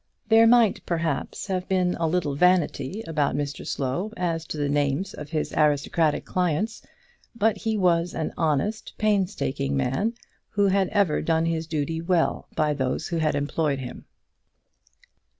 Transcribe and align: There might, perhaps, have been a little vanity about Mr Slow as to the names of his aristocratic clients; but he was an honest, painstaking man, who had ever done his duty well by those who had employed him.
There 0.29 0.47
might, 0.47 0.83
perhaps, 0.87 1.45
have 1.45 1.67
been 1.69 1.93
a 1.99 2.07
little 2.07 2.33
vanity 2.33 3.03
about 3.05 3.35
Mr 3.35 3.67
Slow 3.67 4.11
as 4.17 4.47
to 4.47 4.57
the 4.57 4.67
names 4.67 5.13
of 5.13 5.29
his 5.29 5.53
aristocratic 5.55 6.25
clients; 6.25 6.81
but 7.35 7.55
he 7.57 7.77
was 7.77 8.15
an 8.15 8.33
honest, 8.35 8.93
painstaking 8.97 9.77
man, 9.77 10.13
who 10.49 10.69
had 10.69 10.87
ever 10.87 11.21
done 11.21 11.45
his 11.45 11.67
duty 11.67 12.01
well 12.01 12.47
by 12.55 12.73
those 12.73 13.09
who 13.09 13.17
had 13.17 13.35
employed 13.35 13.77
him. 13.77 14.05